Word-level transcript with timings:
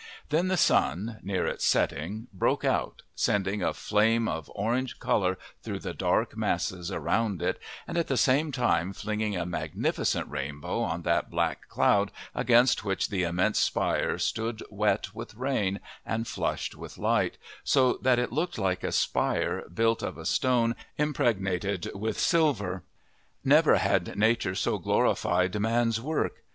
Then 0.29 0.47
the 0.47 0.57
sun, 0.57 1.19
near 1.21 1.45
its 1.45 1.63
setting, 1.63 2.25
broke 2.33 2.65
out, 2.65 3.03
sending 3.13 3.61
a 3.61 3.71
flame 3.71 4.27
of 4.27 4.49
orange 4.55 4.97
colour 4.99 5.37
through 5.61 5.77
the 5.77 5.93
dark 5.93 6.35
masses 6.35 6.89
around 6.91 7.39
it, 7.39 7.59
and 7.87 7.99
at 7.99 8.07
the 8.07 8.17
same 8.17 8.51
time 8.51 8.93
flinging 8.93 9.35
a 9.37 9.45
magnificent 9.45 10.27
rainbow 10.27 10.79
on 10.81 11.03
that 11.03 11.29
black 11.29 11.67
cloud 11.69 12.09
against 12.33 12.83
which 12.83 13.09
the 13.09 13.21
immense 13.21 13.59
spire 13.59 14.17
stood 14.17 14.63
wet 14.71 15.13
with 15.13 15.35
rain 15.35 15.79
and 16.03 16.27
flushed 16.27 16.73
with 16.73 16.97
light, 16.97 17.37
so 17.63 17.99
that 18.01 18.17
it 18.17 18.31
looked 18.31 18.57
like 18.57 18.83
a 18.83 18.91
spire 18.91 19.65
built 19.71 20.01
of 20.01 20.17
a 20.17 20.25
stone 20.25 20.75
impregnated 20.97 21.91
with 21.93 22.19
silver. 22.19 22.81
Never 23.45 23.75
had 23.75 24.17
Nature 24.17 24.55
so 24.55 24.79
glorified 24.79 25.59
man's 25.59 26.01
work! 26.01 26.43